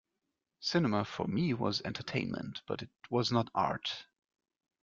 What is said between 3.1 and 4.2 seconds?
was not art.